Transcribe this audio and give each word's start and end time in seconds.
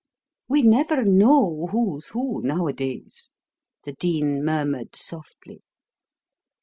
"We 0.49 0.63
never 0.63 1.05
know 1.05 1.67
who's 1.67 2.07
who 2.07 2.41
nowadays," 2.41 3.29
the 3.83 3.93
Dean 3.93 4.43
murmured 4.43 4.95
softly. 4.95 5.61